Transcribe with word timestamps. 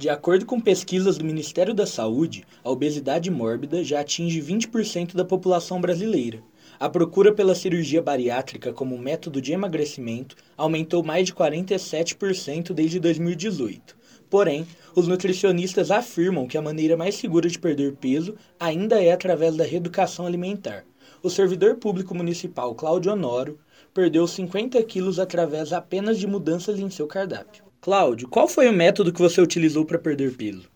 De 0.00 0.08
acordo 0.08 0.46
com 0.46 0.58
pesquisas 0.58 1.18
do 1.18 1.26
Ministério 1.26 1.74
da 1.74 1.84
Saúde, 1.84 2.46
a 2.64 2.70
obesidade 2.70 3.30
mórbida 3.30 3.84
já 3.84 4.00
atinge 4.00 4.40
20% 4.40 5.14
da 5.14 5.26
população 5.26 5.78
brasileira. 5.78 6.42
A 6.78 6.88
procura 6.88 7.34
pela 7.34 7.54
cirurgia 7.54 8.00
bariátrica 8.00 8.72
como 8.72 8.96
método 8.96 9.42
de 9.42 9.52
emagrecimento 9.52 10.36
aumentou 10.56 11.04
mais 11.04 11.26
de 11.26 11.34
47% 11.34 12.72
desde 12.72 12.98
2018. 12.98 13.94
Porém, 14.30 14.66
os 14.96 15.06
nutricionistas 15.06 15.90
afirmam 15.90 16.46
que 16.46 16.56
a 16.56 16.62
maneira 16.62 16.96
mais 16.96 17.16
segura 17.16 17.46
de 17.46 17.58
perder 17.58 17.94
peso 17.96 18.36
ainda 18.58 19.04
é 19.04 19.12
através 19.12 19.54
da 19.54 19.64
reeducação 19.64 20.26
alimentar. 20.26 20.86
O 21.22 21.28
servidor 21.28 21.76
público 21.76 22.14
municipal 22.14 22.74
Cláudio 22.74 23.12
Honório 23.12 23.58
perdeu 23.92 24.26
50 24.26 24.82
quilos 24.84 25.18
através 25.18 25.74
apenas 25.74 26.18
de 26.18 26.26
mudanças 26.26 26.78
em 26.78 26.88
seu 26.88 27.06
cardápio. 27.06 27.69
Cláudio, 27.80 28.28
qual 28.28 28.46
foi 28.46 28.68
o 28.68 28.72
método 28.74 29.10
que 29.10 29.22
você 29.22 29.40
utilizou 29.40 29.86
para 29.86 29.98
perder 29.98 30.36
peso? 30.36 30.68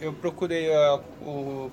Eu 0.00 0.12
procurei 0.12 0.68
uh, 0.70 1.00
o 1.20 1.72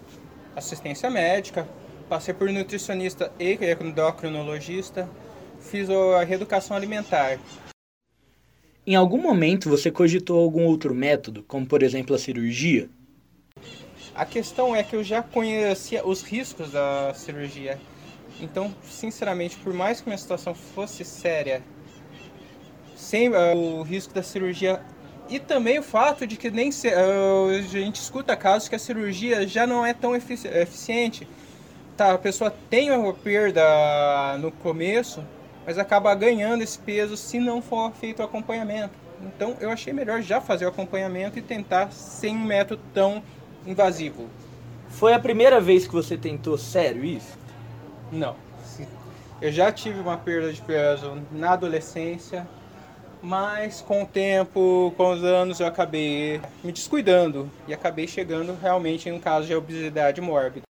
assistência 0.56 1.12
médica, 1.12 1.68
passei 2.10 2.34
por 2.34 2.50
nutricionista 2.50 3.32
e 3.40 3.56
endocrinologista, 3.80 5.08
fiz 5.60 5.88
a 5.92 6.24
reeducação 6.24 6.76
alimentar. 6.76 7.40
Em 8.86 8.96
algum 8.96 9.22
momento 9.22 9.70
você 9.70 9.92
cogitou 9.92 10.40
algum 10.40 10.66
outro 10.66 10.96
método, 10.96 11.44
como 11.44 11.68
por 11.68 11.84
exemplo 11.84 12.16
a 12.16 12.20
cirurgia? 12.20 12.90
A 14.16 14.26
questão 14.26 14.76
é 14.76 14.82
que 14.82 14.96
eu 14.96 15.04
já 15.04 15.22
conhecia 15.22 16.04
os 16.06 16.24
riscos 16.24 16.72
da 16.72 17.14
cirurgia. 17.14 17.80
Então, 18.42 18.74
sinceramente, 18.84 19.56
por 19.58 19.72
mais 19.72 20.02
que 20.02 20.08
minha 20.08 20.18
situação 20.18 20.56
fosse 20.56 21.06
séria, 21.06 21.62
sem 23.00 23.30
uh, 23.30 23.56
o 23.56 23.82
risco 23.82 24.14
da 24.14 24.22
cirurgia 24.22 24.82
e 25.30 25.40
também 25.40 25.80
o 25.80 25.84
fato 25.84 26.28
de 26.28 26.36
que 26.36 26.52
nem 26.52 26.72
se, 26.72 26.90
uh, 26.90 27.50
a 27.58 27.62
gente 27.62 27.96
escuta 27.96 28.36
casos 28.36 28.68
que 28.68 28.76
a 28.76 28.80
cirurgia 28.80 29.48
já 29.48 29.66
não 29.66 29.86
é 29.86 29.94
tão 29.94 30.16
efici 30.16 30.48
eficiente. 30.48 31.28
Tá, 31.96 32.14
a 32.14 32.18
pessoa 32.18 32.54
tem 32.70 32.92
uma 32.92 33.14
perda 33.14 34.38
no 34.40 34.52
começo, 34.52 35.24
mas 35.66 35.78
acaba 35.78 36.14
ganhando 36.14 36.62
esse 36.62 36.78
peso 36.78 37.16
se 37.16 37.40
não 37.40 37.62
for 37.62 37.92
feito 37.94 38.20
o 38.20 38.26
acompanhamento. 38.26 38.94
Então 39.24 39.56
eu 39.60 39.70
achei 39.70 39.94
melhor 39.94 40.22
já 40.22 40.42
fazer 40.42 40.66
o 40.66 40.70
acompanhamento 40.70 41.40
e 41.40 41.42
tentar 41.42 41.92
sem 41.92 42.36
um 42.36 42.44
método 42.44 42.82
tão 42.94 43.24
invasivo. 43.66 44.28
Foi 44.90 45.14
a 45.14 45.20
primeira 45.20 45.62
vez 45.62 45.88
que 45.88 45.94
você 45.94 46.18
tentou 46.18 46.58
sério 46.58 47.04
isso? 47.04 47.38
Não. 48.12 48.36
Eu 49.42 49.52
já 49.54 49.72
tive 49.72 50.00
uma 50.02 50.18
perda 50.18 50.52
de 50.52 50.62
peso 50.62 51.22
na 51.32 51.52
adolescência, 51.52 52.46
mas 53.22 53.82
com 53.82 54.04
o 54.04 54.06
tempo, 54.06 54.94
com 54.96 55.12
os 55.12 55.24
anos, 55.24 55.60
eu 55.60 55.68
acabei 55.68 56.42
me 56.64 56.72
descuidando 56.72 57.50
e 57.68 57.74
acabei 57.74 58.08
chegando 58.08 58.58
realmente 58.62 59.10
em 59.10 59.12
um 59.12 59.20
caso 59.20 59.48
de 59.48 59.56
obesidade 59.56 60.22
mórbida. 60.22 60.64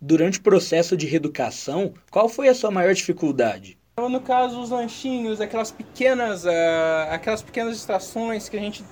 Durante 0.00 0.38
o 0.38 0.42
processo 0.42 0.96
de 0.96 1.06
reeducação, 1.06 1.92
qual 2.10 2.28
foi 2.28 2.48
a 2.48 2.54
sua 2.54 2.70
maior 2.70 2.94
dificuldade? 2.94 3.78
No 3.98 4.20
caso, 4.20 4.60
os 4.60 4.70
lanchinhos, 4.70 5.40
aquelas 5.40 5.70
pequenas, 5.70 6.44
uh, 6.44 7.10
aquelas 7.10 7.42
pequenas 7.42 7.74
distrações 7.74 8.48
que 8.48 8.56
a 8.56 8.60
gente 8.60 8.82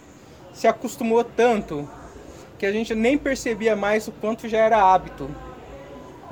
se 0.53 0.67
acostumou 0.67 1.25
tanto 1.25 1.89
que 2.59 2.67
a 2.67 2.73
gente 2.73 2.95
nem 2.95 3.17
percebia 3.17 3.75
mais 3.75 4.07
o 4.09 4.13
quanto 4.13 4.49
já 4.49 4.59
era 4.59 4.83
hábito. 4.83 5.31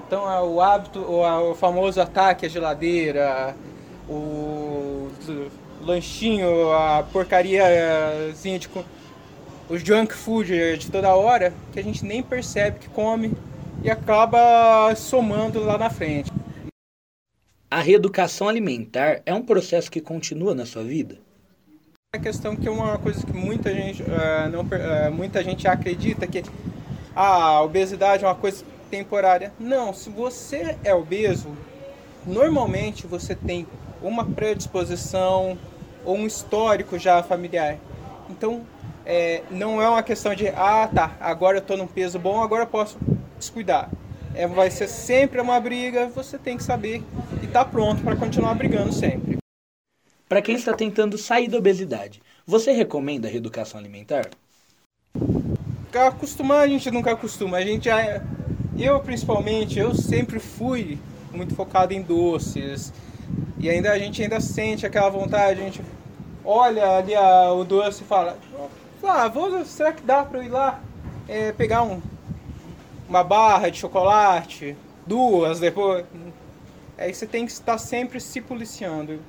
Então, 0.06 0.24
uh, 0.24 0.44
o 0.44 0.60
hábito, 0.60 0.98
o, 0.98 1.50
o 1.50 1.54
famoso 1.54 2.00
ataque 2.00 2.44
à 2.44 2.48
geladeira, 2.48 3.56
o 4.06 5.08
lanchinho, 5.87 6.73
a 6.73 7.05
porcariazinha 7.12 8.59
de 8.59 8.69
o 9.69 9.79
junk 9.79 10.15
food 10.15 10.77
de 10.77 10.91
toda 10.91 11.15
hora, 11.15 11.53
que 11.73 11.81
a 11.81 11.83
gente 11.83 12.05
nem 12.05 12.23
percebe 12.23 12.78
que 12.78 12.89
come 12.89 13.33
e 13.83 13.91
acaba 13.91 14.95
somando 14.95 15.62
lá 15.65 15.77
na 15.78 15.91
frente. 15.91 16.33
A 17.71 17.81
reeducação 17.81 18.49
alimentar 18.49 19.22
é 19.27 19.34
um 19.34 19.43
processo 19.43 19.91
que 19.91 20.00
continua 20.00 20.55
na 20.55 20.65
sua 20.65 20.84
vida? 20.84 21.19
A 22.15 22.19
questão 22.19 22.55
que 22.55 22.69
é 22.69 22.71
uma 22.71 22.97
coisa 22.99 23.27
que 23.27 23.33
muita 23.33 23.75
gente, 23.75 24.03
uh, 24.03 24.49
não, 24.50 24.60
uh, 24.60 25.12
muita 25.12 25.43
gente 25.43 25.66
acredita 25.66 26.27
que 26.27 26.44
a 27.15 27.60
obesidade 27.62 28.25
é 28.25 28.28
uma 28.28 28.34
coisa 28.34 28.65
temporária. 28.89 29.53
Não, 29.59 29.93
se 29.93 30.09
você 30.09 30.77
é 30.84 30.94
obeso, 30.94 31.49
normalmente 32.25 33.06
você 33.06 33.34
tem 33.34 33.66
uma 34.00 34.25
predisposição 34.25 35.59
ou 36.06 36.17
um 36.17 36.27
histórico 36.27 36.99
já 36.99 37.22
familiar. 37.22 37.77
Então, 38.31 38.65
é, 39.05 39.43
não 39.50 39.83
é 39.83 39.89
uma 39.89 40.03
questão 40.03 40.34
de, 40.34 40.49
ah, 40.49 40.89
tá, 40.93 41.17
agora 41.21 41.59
eu 41.59 41.62
estou 41.62 41.77
num 41.77 41.87
peso 41.87 42.19
bom, 42.19 42.41
agora 42.41 42.62
eu 42.62 42.69
posso 42.69 42.97
descuidar 43.37 43.91
é, 44.37 44.47
vai 44.47 44.71
ser 44.71 44.87
sempre 44.87 45.41
uma 45.41 45.59
briga, 45.59 46.09
você 46.09 46.39
tem 46.39 46.59
que 46.59 46.62
saber 46.62 47.03
e 47.43 47.47
estar 47.47 47.65
tá 47.65 47.71
pronto 47.71 48.03
para 48.03 48.15
continuar 48.15 48.55
brigando 48.55 48.93
sempre. 48.93 49.39
Para 50.28 50.43
quem 50.43 50.56
está 50.56 50.75
tentando 50.75 51.16
sair 51.16 51.49
da 51.49 51.56
obesidade, 51.56 52.21
você 52.47 52.71
recomenda 52.71 53.27
a 53.27 53.31
reeducação 53.31 53.81
alimentar? 53.81 54.28
Acostumar 55.95 56.61
a 56.61 56.69
gente 56.69 56.91
nunca 56.91 57.12
acostuma, 57.12 57.56
a 57.56 57.65
gente 57.65 57.87
já, 57.87 58.22
eu 58.78 59.00
principalmente, 59.00 59.78
eu 59.78 59.95
sempre 59.95 60.39
fui 60.39 60.99
muito 61.33 61.55
focado 61.55 61.95
em 61.95 62.03
doces 62.03 62.93
e 63.59 63.71
ainda 63.71 63.91
a 63.91 63.99
gente 63.99 64.22
ainda 64.22 64.39
sente 64.39 64.84
aquela 64.84 65.09
vontade, 65.09 65.61
a 65.61 65.65
gente 65.65 65.81
olha 66.47 66.99
ali 66.99 67.15
a, 67.15 67.53
o 67.53 67.65
doce 67.65 68.03
e 68.03 68.07
fala, 68.07 68.39
ah, 69.03 69.29
vou, 69.29 69.65
será 69.65 69.93
que 69.93 70.03
dá 70.03 70.25
para 70.25 70.39
eu 70.39 70.45
ir 70.45 70.49
lá 70.49 70.81
é, 71.29 71.53
pegar 71.53 71.83
um 71.83 72.01
uma 73.09 73.23
barra 73.23 73.69
de 73.69 73.79
chocolate, 73.79 74.77
duas 75.07 75.61
depois. 75.61 76.05
Aí 76.99 77.12
você 77.12 77.27
tem 77.27 77.47
que 77.47 77.53
estar 77.53 77.79
sempre 77.79 78.21
se 78.21 78.41
policiando. 78.41 79.21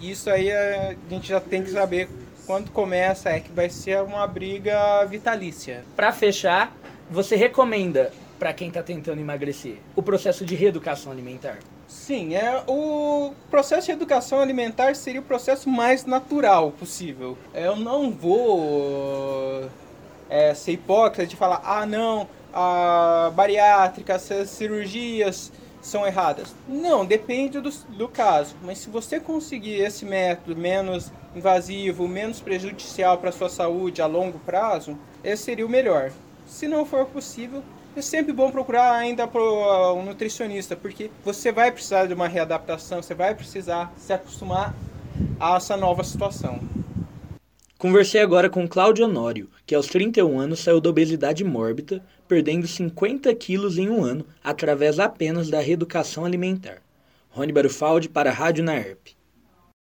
Isso 0.00 0.30
aí 0.30 0.50
a 0.50 0.96
gente 1.08 1.28
já 1.28 1.40
tem 1.40 1.62
que 1.62 1.70
saber 1.70 2.08
quando 2.46 2.70
começa 2.70 3.30
é 3.30 3.40
que 3.40 3.52
vai 3.52 3.68
ser 3.68 4.02
uma 4.02 4.26
briga 4.26 5.04
vitalícia. 5.04 5.84
Para 5.96 6.12
fechar, 6.12 6.74
você 7.10 7.36
recomenda 7.36 8.12
para 8.38 8.52
quem 8.52 8.68
está 8.68 8.82
tentando 8.82 9.20
emagrecer 9.20 9.78
o 9.94 10.02
processo 10.02 10.44
de 10.44 10.54
reeducação 10.54 11.12
alimentar? 11.12 11.58
Sim, 11.86 12.34
é 12.34 12.62
o 12.66 13.32
processo 13.50 13.86
de 13.86 13.92
educação 13.92 14.40
alimentar 14.40 14.94
seria 14.94 15.20
o 15.20 15.24
processo 15.24 15.68
mais 15.68 16.04
natural 16.04 16.72
possível. 16.72 17.36
Eu 17.54 17.76
não 17.76 18.10
vou 18.10 19.68
é, 20.28 20.54
ser 20.54 20.72
hipócrita 20.72 21.26
de 21.26 21.36
falar, 21.36 21.62
ah 21.64 21.86
não, 21.86 22.28
a 22.52 23.30
bariátrica, 23.34 24.14
as 24.14 24.22
cirurgias 24.48 25.52
são 25.82 26.06
erradas. 26.06 26.54
Não, 26.66 27.04
depende 27.04 27.60
do, 27.60 27.70
do 27.70 28.08
caso. 28.08 28.56
Mas 28.62 28.78
se 28.78 28.88
você 28.88 29.20
conseguir 29.20 29.74
esse 29.74 30.04
método 30.04 30.58
menos 30.58 31.12
invasivo, 31.36 32.08
menos 32.08 32.40
prejudicial 32.40 33.18
para 33.18 33.28
a 33.28 33.32
sua 33.32 33.48
saúde 33.48 34.00
a 34.00 34.06
longo 34.06 34.38
prazo, 34.38 34.98
esse 35.22 35.42
seria 35.44 35.66
o 35.66 35.68
melhor. 35.68 36.10
Se 36.46 36.66
não 36.66 36.86
for 36.86 37.04
possível, 37.06 37.62
é 37.96 38.02
sempre 38.02 38.32
bom 38.32 38.50
procurar 38.50 38.92
ainda 38.92 39.26
um 39.26 40.02
nutricionista, 40.02 40.74
porque 40.74 41.10
você 41.24 41.52
vai 41.52 41.70
precisar 41.70 42.06
de 42.06 42.14
uma 42.14 42.28
readaptação, 42.28 43.02
você 43.02 43.14
vai 43.14 43.34
precisar 43.34 43.92
se 43.96 44.12
acostumar 44.12 44.74
a 45.38 45.56
essa 45.56 45.76
nova 45.76 46.02
situação. 46.02 46.60
Conversei 47.78 48.20
agora 48.20 48.48
com 48.48 48.66
Cláudio 48.66 49.04
Honório, 49.04 49.50
que 49.66 49.74
aos 49.74 49.86
31 49.86 50.40
anos 50.40 50.60
saiu 50.60 50.80
da 50.80 50.90
obesidade 50.90 51.44
mórbida, 51.44 52.02
perdendo 52.26 52.66
50 52.66 53.34
quilos 53.34 53.78
em 53.78 53.90
um 53.90 54.02
ano 54.02 54.26
através 54.42 54.98
apenas 54.98 55.50
da 55.50 55.60
reeducação 55.60 56.24
alimentar. 56.24 56.78
Rony 57.30 57.52
Barufaldi 57.52 58.08
para 58.08 58.30
a 58.30 58.32
Rádio 58.32 58.64
Naerp. 58.64 59.08